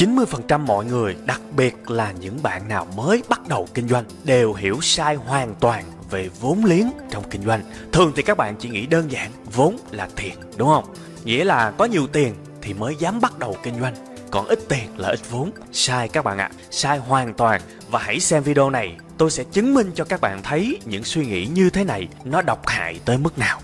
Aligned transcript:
90% 0.00 0.58
mọi 0.58 0.84
người, 0.84 1.16
đặc 1.26 1.40
biệt 1.56 1.90
là 1.90 2.12
những 2.12 2.42
bạn 2.42 2.68
nào 2.68 2.86
mới 2.96 3.22
bắt 3.28 3.48
đầu 3.48 3.68
kinh 3.74 3.88
doanh 3.88 4.04
đều 4.24 4.54
hiểu 4.54 4.78
sai 4.82 5.14
hoàn 5.14 5.54
toàn 5.54 5.84
về 6.10 6.30
vốn 6.40 6.64
liếng 6.64 6.90
trong 7.10 7.24
kinh 7.30 7.42
doanh. 7.42 7.62
Thường 7.92 8.12
thì 8.16 8.22
các 8.22 8.36
bạn 8.36 8.56
chỉ 8.58 8.68
nghĩ 8.68 8.86
đơn 8.86 9.12
giản 9.12 9.30
vốn 9.54 9.76
là 9.90 10.08
tiền, 10.16 10.34
đúng 10.56 10.68
không? 10.68 10.84
Nghĩa 11.24 11.44
là 11.44 11.70
có 11.70 11.84
nhiều 11.84 12.06
tiền 12.06 12.34
thì 12.62 12.74
mới 12.74 12.96
dám 12.96 13.20
bắt 13.20 13.38
đầu 13.38 13.56
kinh 13.62 13.80
doanh 13.80 13.94
còn 14.30 14.46
ít 14.46 14.58
tiền 14.68 14.88
là 14.96 15.08
ít 15.08 15.20
vốn 15.30 15.50
sai 15.72 16.08
các 16.08 16.24
bạn 16.24 16.38
ạ 16.38 16.50
à. 16.52 16.56
sai 16.70 16.98
hoàn 16.98 17.34
toàn 17.34 17.60
và 17.90 17.98
hãy 17.98 18.20
xem 18.20 18.42
video 18.42 18.70
này 18.70 18.96
tôi 19.18 19.30
sẽ 19.30 19.44
chứng 19.44 19.74
minh 19.74 19.90
cho 19.94 20.04
các 20.04 20.20
bạn 20.20 20.42
thấy 20.42 20.78
những 20.84 21.04
suy 21.04 21.26
nghĩ 21.26 21.46
như 21.46 21.70
thế 21.70 21.84
này 21.84 22.08
nó 22.24 22.42
độc 22.42 22.66
hại 22.66 23.00
tới 23.04 23.18
mức 23.18 23.38
nào 23.38 23.60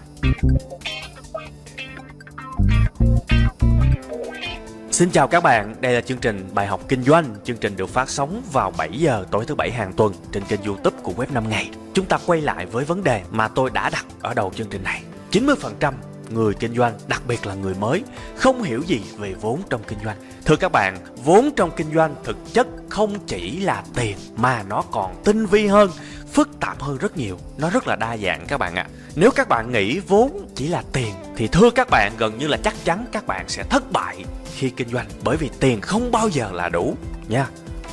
Xin 4.96 5.10
chào 5.10 5.28
các 5.28 5.42
bạn, 5.42 5.74
đây 5.80 5.92
là 5.92 6.00
chương 6.00 6.18
trình 6.18 6.48
Bài 6.54 6.66
học 6.66 6.80
Kinh 6.88 7.02
doanh. 7.02 7.24
Chương 7.44 7.56
trình 7.56 7.76
được 7.76 7.88
phát 7.88 8.10
sóng 8.10 8.42
vào 8.52 8.70
7 8.78 8.88
giờ 8.92 9.24
tối 9.30 9.44
thứ 9.46 9.54
bảy 9.54 9.70
hàng 9.70 9.92
tuần 9.92 10.12
trên 10.32 10.42
kênh 10.48 10.62
youtube 10.62 10.96
của 11.02 11.12
Web 11.16 11.26
5 11.32 11.48
ngày. 11.48 11.70
Chúng 11.94 12.06
ta 12.06 12.18
quay 12.26 12.40
lại 12.40 12.66
với 12.66 12.84
vấn 12.84 13.04
đề 13.04 13.22
mà 13.30 13.48
tôi 13.48 13.70
đã 13.70 13.90
đặt 13.90 14.06
ở 14.22 14.34
đầu 14.34 14.52
chương 14.54 14.66
trình 14.70 14.82
này. 14.82 15.02
90% 15.32 15.92
người 16.30 16.54
kinh 16.54 16.74
doanh, 16.74 16.94
đặc 17.08 17.22
biệt 17.28 17.46
là 17.46 17.54
người 17.54 17.74
mới, 17.74 18.02
không 18.36 18.62
hiểu 18.62 18.82
gì 18.86 19.00
về 19.18 19.34
vốn 19.40 19.60
trong 19.70 19.80
kinh 19.88 19.98
doanh. 20.04 20.16
Thưa 20.44 20.56
các 20.56 20.72
bạn, 20.72 20.98
vốn 21.24 21.50
trong 21.56 21.70
kinh 21.76 21.94
doanh 21.94 22.14
thực 22.24 22.36
chất 22.52 22.66
không 22.88 23.18
chỉ 23.26 23.60
là 23.60 23.84
tiền 23.94 24.16
mà 24.36 24.62
nó 24.62 24.82
còn 24.90 25.22
tinh 25.24 25.46
vi 25.46 25.66
hơn, 25.66 25.90
phức 26.32 26.60
tạp 26.60 26.82
hơn 26.82 26.98
rất 26.98 27.16
nhiều. 27.16 27.38
Nó 27.58 27.70
rất 27.70 27.86
là 27.86 27.96
đa 27.96 28.16
dạng 28.16 28.46
các 28.48 28.58
bạn 28.58 28.74
ạ. 28.74 28.86
À. 28.88 28.92
Nếu 29.14 29.30
các 29.30 29.48
bạn 29.48 29.72
nghĩ 29.72 29.98
vốn 29.98 30.48
chỉ 30.54 30.68
là 30.68 30.82
tiền 30.92 31.14
thì 31.36 31.48
thưa 31.48 31.70
các 31.70 31.88
bạn 31.90 32.12
gần 32.18 32.38
như 32.38 32.46
là 32.46 32.56
chắc 32.56 32.74
chắn 32.84 33.06
các 33.12 33.26
bạn 33.26 33.44
sẽ 33.48 33.62
thất 33.62 33.92
bại 33.92 34.24
khi 34.54 34.70
kinh 34.70 34.88
doanh 34.88 35.06
bởi 35.24 35.36
vì 35.36 35.50
tiền 35.60 35.80
không 35.80 36.10
bao 36.12 36.28
giờ 36.28 36.50
là 36.52 36.68
đủ 36.68 36.96
nha. 37.28 37.46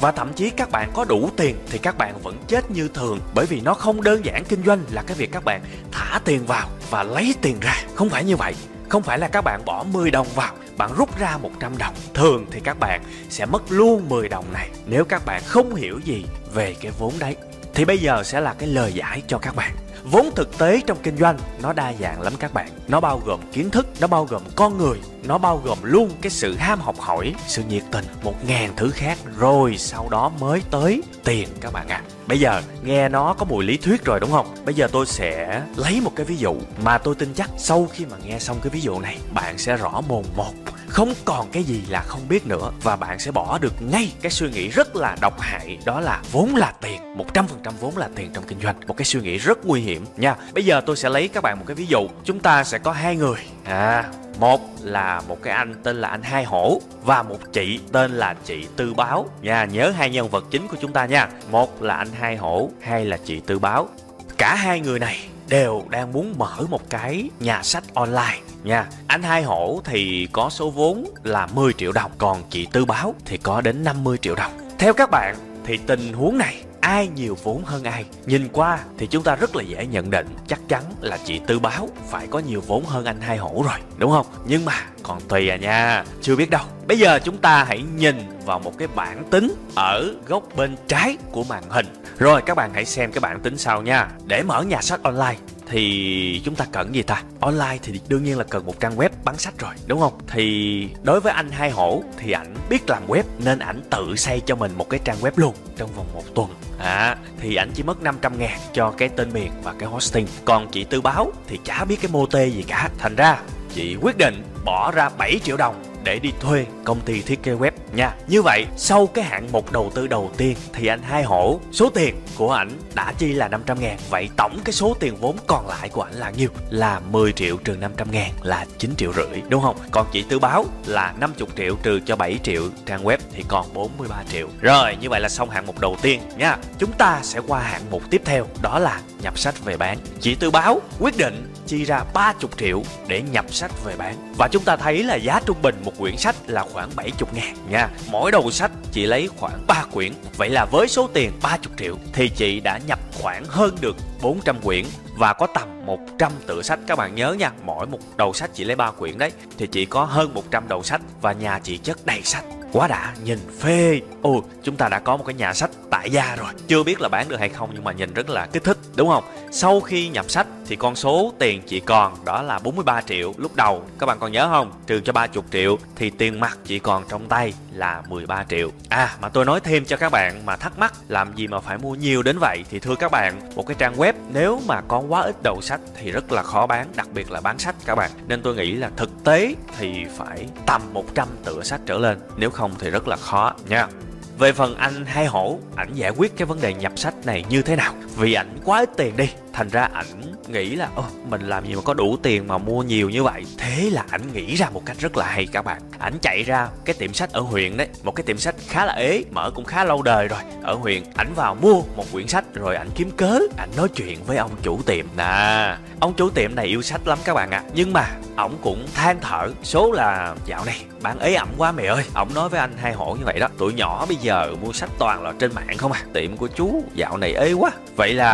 Và 0.03 0.11
thậm 0.11 0.33
chí 0.33 0.49
các 0.49 0.71
bạn 0.71 0.91
có 0.93 1.05
đủ 1.05 1.29
tiền 1.37 1.55
thì 1.69 1.77
các 1.77 1.97
bạn 1.97 2.21
vẫn 2.23 2.37
chết 2.47 2.71
như 2.71 2.87
thường. 2.93 3.19
Bởi 3.35 3.45
vì 3.45 3.61
nó 3.61 3.73
không 3.73 4.03
đơn 4.03 4.25
giản 4.25 4.43
kinh 4.45 4.63
doanh 4.63 4.79
là 4.91 5.01
cái 5.07 5.17
việc 5.17 5.31
các 5.31 5.43
bạn 5.43 5.61
thả 5.91 6.19
tiền 6.25 6.45
vào 6.45 6.69
và 6.89 7.03
lấy 7.03 7.35
tiền 7.41 7.59
ra. 7.61 7.75
Không 7.95 8.09
phải 8.09 8.23
như 8.23 8.35
vậy. 8.35 8.53
Không 8.89 9.03
phải 9.03 9.19
là 9.19 9.27
các 9.27 9.41
bạn 9.41 9.65
bỏ 9.65 9.83
10 9.83 10.11
đồng 10.11 10.27
vào, 10.35 10.53
bạn 10.77 10.91
rút 10.97 11.19
ra 11.19 11.37
100 11.37 11.77
đồng. 11.77 11.93
Thường 12.13 12.45
thì 12.51 12.59
các 12.59 12.79
bạn 12.79 13.01
sẽ 13.29 13.45
mất 13.45 13.63
luôn 13.69 14.09
10 14.09 14.29
đồng 14.29 14.45
này 14.53 14.69
Nếu 14.85 15.05
các 15.05 15.25
bạn 15.25 15.41
không 15.45 15.75
hiểu 15.75 15.99
gì 16.03 16.25
về 16.53 16.75
cái 16.81 16.91
vốn 16.99 17.13
đấy. 17.19 17.35
Thì 17.73 17.85
bây 17.85 17.97
giờ 17.97 18.23
sẽ 18.23 18.41
là 18.41 18.53
cái 18.53 18.69
lời 18.69 18.93
giải 18.93 19.21
cho 19.27 19.37
các 19.37 19.55
bạn. 19.55 19.71
Vốn 20.03 20.29
thực 20.35 20.57
tế 20.57 20.81
trong 20.87 20.97
kinh 21.03 21.17
doanh 21.17 21.37
nó 21.61 21.73
đa 21.73 21.93
dạng 21.99 22.21
lắm 22.21 22.33
các 22.39 22.53
bạn 22.53 22.69
Nó 22.87 22.99
bao 22.99 23.21
gồm 23.25 23.39
kiến 23.51 23.69
thức, 23.69 23.87
nó 23.99 24.07
bao 24.07 24.25
gồm 24.25 24.41
con 24.55 24.77
người 24.77 24.99
Nó 25.23 25.37
bao 25.37 25.61
gồm 25.65 25.77
luôn 25.83 26.09
cái 26.21 26.29
sự 26.29 26.55
ham 26.55 26.79
học 26.79 26.99
hỏi, 26.99 27.33
sự 27.47 27.63
nhiệt 27.69 27.83
tình 27.91 28.05
Một 28.23 28.45
ngàn 28.47 28.73
thứ 28.75 28.91
khác 28.91 29.17
rồi 29.37 29.77
sau 29.77 30.07
đó 30.09 30.31
mới 30.39 30.61
tới 30.71 31.03
tiền 31.23 31.47
các 31.61 31.73
bạn 31.73 31.87
ạ 31.87 32.03
à. 32.05 32.09
Bây 32.27 32.39
giờ 32.39 32.61
nghe 32.83 33.09
nó 33.09 33.33
có 33.33 33.45
mùi 33.45 33.63
lý 33.63 33.77
thuyết 33.77 34.05
rồi 34.05 34.19
đúng 34.19 34.31
không? 34.31 34.55
Bây 34.65 34.75
giờ 34.75 34.87
tôi 34.91 35.05
sẽ 35.05 35.61
lấy 35.75 36.01
một 36.01 36.11
cái 36.15 36.25
ví 36.25 36.37
dụ 36.37 36.55
Mà 36.83 36.97
tôi 36.97 37.15
tin 37.15 37.33
chắc 37.35 37.49
sau 37.57 37.87
khi 37.93 38.05
mà 38.05 38.17
nghe 38.25 38.39
xong 38.39 38.57
cái 38.61 38.69
ví 38.69 38.81
dụ 38.81 38.99
này 38.99 39.17
Bạn 39.33 39.57
sẽ 39.57 39.77
rõ 39.77 40.01
mồn 40.07 40.23
một 40.35 40.53
không 40.93 41.13
còn 41.25 41.51
cái 41.51 41.63
gì 41.63 41.83
là 41.89 42.01
không 42.01 42.27
biết 42.29 42.47
nữa 42.47 42.71
và 42.83 42.95
bạn 42.95 43.19
sẽ 43.19 43.31
bỏ 43.31 43.57
được 43.57 43.73
ngay 43.91 44.13
cái 44.21 44.31
suy 44.31 44.49
nghĩ 44.49 44.69
rất 44.69 44.95
là 44.95 45.17
độc 45.21 45.39
hại, 45.39 45.77
đó 45.85 45.99
là 45.99 46.21
vốn 46.31 46.55
là 46.55 46.73
tiền 46.81 47.01
100% 47.33 47.43
vốn 47.79 47.97
là 47.97 48.09
tiền 48.15 48.31
trong 48.33 48.43
kinh 48.43 48.59
doanh, 48.61 48.75
một 48.87 48.97
cái 48.97 49.05
suy 49.05 49.21
nghĩ 49.21 49.37
rất 49.37 49.65
nguy 49.65 49.81
hiểm 49.81 50.05
nha. 50.17 50.35
Bây 50.53 50.65
giờ 50.65 50.81
tôi 50.85 50.95
sẽ 50.95 51.09
lấy 51.09 51.27
các 51.27 51.43
bạn 51.43 51.59
một 51.59 51.65
cái 51.67 51.75
ví 51.75 51.85
dụ, 51.85 52.07
chúng 52.23 52.39
ta 52.39 52.63
sẽ 52.63 52.77
có 52.77 52.91
hai 52.91 53.15
người. 53.15 53.37
À 53.63 54.03
một 54.39 54.61
là 54.81 55.21
một 55.27 55.37
cái 55.43 55.53
anh 55.53 55.75
tên 55.83 56.01
là 56.01 56.07
anh 56.07 56.21
hai 56.21 56.43
hổ 56.43 56.81
và 57.03 57.23
một 57.23 57.39
chị 57.53 57.79
tên 57.91 58.11
là 58.11 58.35
chị 58.45 58.67
tư 58.75 58.93
báo. 58.93 59.29
Nha, 59.41 59.65
nhớ 59.65 59.93
hai 59.97 60.09
nhân 60.09 60.29
vật 60.29 60.45
chính 60.51 60.67
của 60.67 60.77
chúng 60.81 60.93
ta 60.93 61.05
nha. 61.05 61.29
Một 61.51 61.81
là 61.81 61.95
anh 61.95 62.11
hai 62.19 62.37
hổ 62.37 62.69
hay 62.81 63.05
là 63.05 63.17
chị 63.25 63.41
tư 63.47 63.59
báo. 63.59 63.89
Cả 64.37 64.55
hai 64.55 64.79
người 64.79 64.99
này 64.99 65.19
đều 65.53 65.83
đang 65.89 66.13
muốn 66.13 66.35
mở 66.37 66.55
một 66.69 66.89
cái 66.89 67.29
nhà 67.39 67.63
sách 67.63 67.83
online 67.93 68.39
nha. 68.63 68.87
Anh 69.07 69.23
Hai 69.23 69.43
Hổ 69.43 69.81
thì 69.83 70.27
có 70.31 70.49
số 70.49 70.69
vốn 70.69 71.07
là 71.23 71.47
10 71.47 71.73
triệu 71.73 71.91
đồng, 71.91 72.11
còn 72.17 72.43
chị 72.49 72.67
Tư 72.71 72.85
Báo 72.85 73.15
thì 73.25 73.37
có 73.37 73.61
đến 73.61 73.83
50 73.83 74.17
triệu 74.17 74.35
đồng. 74.35 74.51
Theo 74.77 74.93
các 74.93 75.09
bạn 75.11 75.35
thì 75.65 75.77
tình 75.77 76.13
huống 76.13 76.37
này 76.37 76.63
ai 76.83 77.07
nhiều 77.15 77.37
vốn 77.43 77.63
hơn 77.65 77.83
ai. 77.83 78.05
Nhìn 78.25 78.47
qua 78.53 78.79
thì 78.97 79.07
chúng 79.07 79.23
ta 79.23 79.35
rất 79.35 79.55
là 79.55 79.63
dễ 79.63 79.85
nhận 79.85 80.09
định 80.09 80.27
chắc 80.47 80.59
chắn 80.67 80.83
là 81.01 81.17
chị 81.25 81.39
tư 81.47 81.59
báo 81.59 81.89
phải 82.09 82.27
có 82.27 82.39
nhiều 82.39 82.61
vốn 82.67 82.85
hơn 82.85 83.05
anh 83.05 83.21
hai 83.21 83.37
hổ 83.37 83.63
rồi, 83.65 83.79
đúng 83.97 84.11
không? 84.11 84.25
Nhưng 84.45 84.65
mà 84.65 84.73
còn 85.03 85.21
tùy 85.21 85.49
à 85.49 85.57
nha, 85.57 86.03
chưa 86.21 86.35
biết 86.35 86.49
đâu. 86.49 86.63
Bây 86.87 86.99
giờ 86.99 87.19
chúng 87.19 87.37
ta 87.37 87.63
hãy 87.63 87.83
nhìn 87.97 88.15
vào 88.45 88.59
một 88.59 88.77
cái 88.77 88.87
bảng 88.95 89.23
tính 89.29 89.53
ở 89.75 90.13
góc 90.27 90.43
bên 90.55 90.75
trái 90.87 91.17
của 91.31 91.43
màn 91.43 91.63
hình. 91.69 91.85
Rồi 92.17 92.41
các 92.45 92.57
bạn 92.57 92.71
hãy 92.73 92.85
xem 92.85 93.11
cái 93.11 93.19
bảng 93.19 93.39
tính 93.39 93.57
sau 93.57 93.81
nha. 93.81 94.09
Để 94.25 94.43
mở 94.43 94.61
nhà 94.61 94.81
sách 94.81 95.03
online 95.03 95.35
thì 95.73 96.41
chúng 96.45 96.55
ta 96.55 96.65
cần 96.71 96.95
gì 96.95 97.01
ta? 97.01 97.23
Online 97.39 97.77
thì 97.83 97.99
đương 98.07 98.23
nhiên 98.23 98.37
là 98.37 98.43
cần 98.43 98.65
một 98.65 98.79
trang 98.79 98.97
web 98.97 99.09
bán 99.23 99.37
sách 99.37 99.53
rồi, 99.57 99.73
đúng 99.87 99.99
không? 99.99 100.13
Thì 100.27 100.87
đối 101.03 101.19
với 101.19 101.33
anh 101.33 101.51
hai 101.51 101.71
hổ 101.71 102.03
thì 102.17 102.31
ảnh 102.31 102.55
biết 102.69 102.89
làm 102.89 103.07
web 103.07 103.23
nên 103.39 103.59
ảnh 103.59 103.81
tự 103.89 104.15
xây 104.15 104.41
cho 104.45 104.55
mình 104.55 104.71
một 104.77 104.89
cái 104.89 104.99
trang 105.03 105.17
web 105.21 105.31
luôn 105.35 105.55
trong 105.77 105.89
vòng 105.95 106.07
một 106.13 106.23
tuần. 106.35 106.49
À 106.79 107.17
thì 107.39 107.55
ảnh 107.55 107.71
chỉ 107.73 107.83
mất 107.83 108.01
500 108.01 108.39
ngàn 108.39 108.59
cho 108.73 108.93
cái 108.97 109.09
tên 109.09 109.33
miền 109.33 109.51
và 109.63 109.73
cái 109.79 109.89
hosting. 109.89 110.27
Còn 110.45 110.67
chị 110.71 110.83
tư 110.83 111.01
báo 111.01 111.31
thì 111.47 111.59
chả 111.63 111.85
biết 111.85 112.01
cái 112.01 112.11
mô 112.11 112.25
tê 112.25 112.47
gì 112.47 112.63
cả. 112.67 112.89
Thành 112.99 113.15
ra 113.15 113.41
chị 113.73 113.97
quyết 114.01 114.17
định 114.17 114.43
bỏ 114.65 114.91
ra 114.91 115.09
7 115.17 115.39
triệu 115.43 115.57
đồng 115.57 115.83
để 116.03 116.19
đi 116.19 116.31
thuê 116.39 116.65
công 116.83 117.01
ty 117.01 117.21
thiết 117.21 117.43
kế 117.43 117.51
web 117.51 117.71
nha. 117.95 118.15
Như 118.27 118.41
vậy, 118.41 118.65
sau 118.77 119.07
cái 119.07 119.23
hạng 119.23 119.47
mục 119.51 119.71
đầu 119.71 119.91
tư 119.95 120.07
đầu 120.07 120.31
tiên 120.37 120.57
thì 120.73 120.87
anh 120.87 121.01
hai 121.01 121.23
hổ, 121.23 121.59
số 121.71 121.89
tiền 121.89 122.15
của 122.35 122.51
ảnh 122.51 122.71
đã 122.95 123.13
chi 123.17 123.33
là 123.33 123.47
500 123.47 123.79
ngàn. 123.79 123.97
Vậy 124.09 124.29
tổng 124.37 124.59
cái 124.65 124.73
số 124.73 124.95
tiền 124.99 125.15
vốn 125.15 125.37
còn 125.47 125.67
lại 125.67 125.89
của 125.89 126.01
ảnh 126.01 126.13
là 126.13 126.29
nhiêu? 126.29 126.49
Là 126.69 126.99
10 126.99 127.33
triệu 127.33 127.57
trừ 127.57 127.75
500 127.75 128.11
ngàn 128.11 128.31
là 128.41 128.65
9 128.77 128.95
triệu 128.97 129.13
rưỡi 129.13 129.41
đúng 129.49 129.61
không? 129.61 129.75
Còn 129.91 130.07
chị 130.11 130.25
tư 130.29 130.39
báo 130.39 130.65
là 130.85 131.13
50 131.19 131.47
triệu 131.57 131.75
trừ 131.83 131.99
cho 132.05 132.15
7 132.15 132.39
triệu 132.43 132.63
trang 132.85 133.03
web 133.03 133.17
thì 133.31 133.43
còn 133.47 133.73
43 133.73 134.23
triệu. 134.31 134.47
Rồi, 134.61 134.97
như 135.01 135.09
vậy 135.09 135.19
là 135.19 135.29
xong 135.29 135.49
hạng 135.49 135.65
mục 135.65 135.79
đầu 135.79 135.97
tiên 136.01 136.21
nha. 136.37 136.57
Chúng 136.79 136.91
ta 136.91 137.19
sẽ 137.23 137.39
qua 137.47 137.59
hạng 137.59 137.81
mục 137.91 138.03
tiếp 138.09 138.21
theo 138.25 138.47
đó 138.61 138.79
là 138.79 139.01
nhập 139.21 139.39
sách 139.39 139.65
về 139.65 139.77
bán. 139.77 139.97
Chị 140.19 140.35
tư 140.35 140.51
báo 140.51 140.81
quyết 140.99 141.17
định 141.17 141.53
chi 141.67 141.83
ra 141.85 142.03
30 142.13 142.51
triệu 142.57 142.83
để 143.07 143.21
nhập 143.21 143.53
sách 143.53 143.71
về 143.83 143.95
bán. 143.97 144.33
Và 144.37 144.47
chúng 144.51 144.63
ta 144.63 144.75
thấy 144.75 145.03
là 145.03 145.15
giá 145.15 145.39
trung 145.45 145.61
bình 145.61 145.75
một 145.85 145.92
một 145.93 145.99
quyển 145.99 146.17
sách 146.17 146.35
là 146.47 146.65
khoảng 146.73 146.89
70 146.95 147.29
ngàn 147.33 147.55
nha. 147.69 147.89
Mỗi 148.11 148.31
đầu 148.31 148.51
sách 148.51 148.71
chị 148.91 149.05
lấy 149.05 149.29
khoảng 149.37 149.63
3 149.67 149.83
quyển. 149.93 150.13
Vậy 150.37 150.49
là 150.49 150.65
với 150.71 150.87
số 150.87 151.09
tiền 151.13 151.31
30 151.41 151.59
triệu 151.77 151.97
thì 152.13 152.29
chị 152.29 152.59
đã 152.59 152.79
nhập 152.87 152.99
khoảng 153.21 153.45
hơn 153.45 153.75
được 153.81 153.95
400 154.23 154.61
quyển 154.63 154.85
và 155.17 155.33
có 155.33 155.47
tầm 155.47 155.85
100 155.85 156.31
tựa 156.47 156.61
sách. 156.61 156.79
Các 156.87 156.97
bạn 156.97 157.15
nhớ 157.15 157.35
nha, 157.39 157.51
mỗi 157.63 157.85
một 157.85 157.99
đầu 158.17 158.33
sách 158.33 158.49
chị 158.53 158.63
lấy 158.63 158.75
3 158.75 158.91
quyển 158.91 159.17
đấy, 159.17 159.31
thì 159.57 159.67
chị 159.67 159.85
có 159.85 160.03
hơn 160.03 160.33
100 160.33 160.67
đầu 160.67 160.83
sách 160.83 161.01
và 161.21 161.31
nhà 161.31 161.59
chị 161.63 161.77
chất 161.77 162.05
đầy 162.05 162.21
sách. 162.21 162.43
Quá 162.73 162.87
đã, 162.87 163.13
nhìn 163.23 163.39
phê. 163.59 164.01
Ồ, 164.21 164.43
chúng 164.63 164.75
ta 164.75 164.89
đã 164.89 164.99
có 164.99 165.17
một 165.17 165.23
cái 165.27 165.33
nhà 165.33 165.53
sách 165.53 165.69
tại 165.89 166.09
gia 166.09 166.35
rồi. 166.35 166.49
Chưa 166.67 166.83
biết 166.83 167.01
là 167.01 167.09
bán 167.09 167.29
được 167.29 167.39
hay 167.39 167.49
không, 167.49 167.69
nhưng 167.73 167.83
mà 167.83 167.91
nhìn 167.91 168.13
rất 168.13 168.29
là 168.29 168.45
kích 168.45 168.63
thích, 168.63 168.77
đúng 168.95 169.09
không? 169.09 169.23
Sau 169.51 169.81
khi 169.81 170.09
nhập 170.09 170.31
sách 170.31 170.47
thì 170.65 170.75
con 170.75 170.95
số 170.95 171.33
tiền 171.39 171.61
chị 171.61 171.79
còn 171.79 172.25
đó 172.25 172.41
là 172.41 172.59
43 172.59 173.01
triệu 173.01 173.33
lúc 173.37 173.55
đầu. 173.55 173.83
Các 173.99 174.05
bạn 174.05 174.19
còn 174.19 174.31
nhớ 174.31 174.47
không? 174.49 174.71
Trừ 174.87 175.01
cho 175.05 175.13
30 175.13 175.43
triệu 175.51 175.77
thì 175.95 176.09
tiền 176.09 176.39
mặt 176.39 176.57
chị 176.65 176.79
còn 176.79 177.03
trong 177.09 177.27
tay 177.27 177.53
là 177.73 178.01
13 178.09 178.43
triệu. 178.49 178.71
À 178.89 179.15
mà 179.21 179.29
tôi 179.29 179.45
nói 179.45 179.59
thêm 179.59 179.85
cho 179.85 179.97
các 179.97 180.11
bạn 180.11 180.45
mà 180.45 180.55
thắc 180.55 180.79
mắc 180.79 180.93
làm 181.07 181.35
gì 181.35 181.47
mà 181.47 181.59
phải 181.59 181.77
mua 181.77 181.95
nhiều 181.95 182.23
đến 182.23 182.37
vậy 182.39 182.63
thì 182.69 182.79
thưa 182.79 182.95
các 182.95 183.11
bạn, 183.11 183.39
một 183.55 183.67
cái 183.67 183.75
trang 183.79 183.95
web 183.95 184.13
nếu 184.33 184.61
mà 184.67 184.81
có 184.87 184.99
quá 184.99 185.21
ít 185.21 185.43
đầu 185.43 185.61
sách 185.61 185.81
thì 185.95 186.11
rất 186.11 186.31
là 186.31 186.43
khó 186.43 186.67
bán, 186.67 186.87
đặc 186.95 187.07
biệt 187.13 187.31
là 187.31 187.41
bán 187.41 187.59
sách 187.59 187.75
các 187.85 187.95
bạn. 187.95 188.11
Nên 188.27 188.41
tôi 188.41 188.55
nghĩ 188.55 188.73
là 188.73 188.89
thực 188.97 189.23
tế 189.23 189.55
thì 189.77 190.05
phải 190.17 190.47
tầm 190.65 190.81
100 190.93 191.27
tựa 191.45 191.63
sách 191.63 191.81
trở 191.85 191.97
lên, 191.97 192.19
nếu 192.37 192.49
không 192.49 192.71
thì 192.79 192.89
rất 192.89 193.07
là 193.07 193.15
khó 193.15 193.53
nha. 193.67 193.87
Về 194.37 194.51
phần 194.51 194.75
anh 194.75 195.05
hai 195.05 195.25
hổ, 195.25 195.59
ảnh 195.75 195.93
giải 195.93 196.11
quyết 196.17 196.37
cái 196.37 196.45
vấn 196.45 196.61
đề 196.61 196.73
nhập 196.73 196.91
sách 196.95 197.13
này 197.25 197.45
như 197.49 197.61
thế 197.61 197.75
nào? 197.75 197.93
Vì 198.15 198.33
ảnh 198.33 198.57
quá 198.65 198.79
ít 198.79 198.89
tiền 198.97 199.17
đi 199.17 199.29
thành 199.53 199.69
ra 199.69 199.89
ảnh 199.93 200.35
nghĩ 200.47 200.75
là 200.75 200.89
Ồ, 200.95 201.03
mình 201.29 201.41
làm 201.41 201.65
gì 201.65 201.75
mà 201.75 201.81
có 201.81 201.93
đủ 201.93 202.17
tiền 202.23 202.47
mà 202.47 202.57
mua 202.57 202.83
nhiều 202.83 203.09
như 203.09 203.23
vậy? 203.23 203.45
Thế 203.57 203.89
là 203.91 204.05
ảnh 204.09 204.33
nghĩ 204.33 204.55
ra 204.55 204.69
một 204.69 204.81
cách 204.85 204.97
rất 204.99 205.17
là 205.17 205.25
hay 205.25 205.47
các 205.51 205.65
bạn. 205.65 205.81
Ảnh 205.99 206.13
chạy 206.21 206.43
ra 206.43 206.67
cái 206.85 206.95
tiệm 206.99 207.13
sách 207.13 207.29
ở 207.33 207.41
huyện 207.41 207.77
đấy 207.77 207.87
một 208.03 208.11
cái 208.15 208.23
tiệm 208.23 208.37
sách 208.37 208.55
khá 208.67 208.85
là 208.85 208.93
ế 208.93 209.23
mở 209.31 209.51
cũng 209.55 209.65
khá 209.65 209.83
lâu 209.83 210.01
đời 210.01 210.27
rồi. 210.27 210.39
Ở 210.63 210.73
huyện 210.73 211.03
ảnh 211.15 211.33
vào 211.35 211.55
mua 211.55 211.81
một 211.95 212.05
quyển 212.11 212.27
sách 212.27 212.45
rồi 212.53 212.75
ảnh 212.75 212.89
kiếm 212.95 213.11
cớ 213.11 213.39
ảnh 213.57 213.69
nói 213.77 213.87
chuyện 213.95 214.19
với 214.25 214.37
ông 214.37 214.51
chủ 214.63 214.79
tiệm. 214.85 215.05
Nè 215.17 215.75
ông 215.99 216.13
chủ 216.13 216.29
tiệm 216.29 216.55
này 216.55 216.65
yêu 216.65 216.81
sách 216.81 217.07
lắm 217.07 217.19
các 217.25 217.33
bạn 217.33 217.51
ạ. 217.51 217.63
À. 217.65 217.69
nhưng 217.73 217.93
mà 217.93 218.09
ổng 218.37 218.57
cũng 218.61 218.87
than 218.93 219.17
thở 219.21 219.51
số 219.63 219.91
là 219.91 220.35
dạo 220.45 220.65
này 220.65 220.85
bán 221.01 221.19
ế 221.19 221.33
ẩm 221.33 221.49
quá 221.57 221.71
mày 221.71 221.85
ơi. 221.85 222.03
Ổng 222.15 222.33
nói 222.33 222.49
với 222.49 222.59
anh 222.59 222.77
hai 222.77 222.93
hổ 222.93 223.15
như 223.19 223.25
vậy 223.25 223.39
đó 223.39 223.47
tụi 223.57 223.73
nhỏ 223.73 224.05
bây 224.05 224.17
giờ 224.17 224.55
mua 224.61 224.73
sách 224.73 224.89
toàn 224.99 225.23
là 225.23 225.33
trên 225.39 225.53
mạng 225.55 225.77
không 225.77 225.91
à 225.91 226.01
tiệm 226.13 226.37
của 226.37 226.47
chú 226.47 226.83
dạo 226.93 227.17
này 227.17 227.33
ế 227.33 227.53
quá. 227.53 227.71
Vậy 227.95 228.13
là 228.13 228.31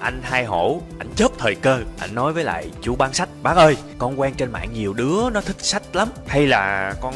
anh 0.00 0.20
hai 0.24 0.44
hổ 0.44 0.53
ảnh 0.98 1.08
chớp 1.16 1.28
thời 1.38 1.54
cơ. 1.54 1.80
Ảnh 1.98 2.14
nói 2.14 2.32
với 2.32 2.44
lại 2.44 2.68
chú 2.82 2.96
bán 2.96 3.12
sách 3.12 3.28
bác 3.42 3.56
ơi 3.56 3.76
con 3.98 4.20
quen 4.20 4.34
trên 4.36 4.52
mạng 4.52 4.68
nhiều 4.72 4.92
đứa 4.92 5.30
nó 5.30 5.40
thích 5.40 5.56
sách 5.58 5.82
lắm. 5.92 6.08
Hay 6.26 6.46
là 6.46 6.94
con 7.00 7.14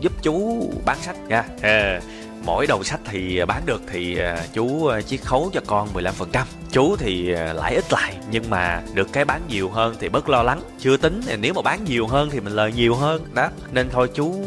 giúp 0.00 0.12
chú 0.22 0.66
bán 0.84 0.96
sách 1.02 1.16
nha. 1.28 1.44
À, 1.62 2.00
mỗi 2.44 2.66
đầu 2.66 2.82
sách 2.82 3.00
thì 3.04 3.38
ờ, 3.38 3.46
bán 3.46 3.62
được 3.66 3.82
thì 3.92 4.18
ờ, 4.18 4.38
chú 4.52 4.90
chiết 5.06 5.20
khấu 5.22 5.50
cho 5.52 5.60
con 5.66 5.88
15% 5.94 6.44
chú 6.70 6.96
thì 6.96 7.22
lãi 7.32 7.74
ít 7.74 7.92
lại 7.92 8.16
nhưng 8.30 8.50
mà 8.50 8.82
được 8.94 9.08
cái 9.12 9.24
bán 9.24 9.40
nhiều 9.48 9.68
hơn 9.68 9.96
thì 10.00 10.08
bớt 10.08 10.28
lo 10.28 10.42
lắng. 10.42 10.60
Chưa 10.78 10.96
tính 10.96 11.20
nếu 11.38 11.54
mà 11.54 11.62
bán 11.62 11.84
nhiều 11.84 12.06
hơn 12.06 12.28
thì 12.30 12.40
mình 12.40 12.52
lời 12.52 12.72
nhiều 12.72 12.94
hơn. 12.94 13.24
Đó 13.34 13.48
nên 13.72 13.88
thôi 13.90 14.10
chú 14.14 14.44